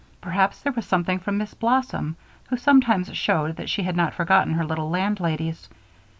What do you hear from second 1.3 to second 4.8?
Miss Blossom, who sometimes showed that she had not forgotten her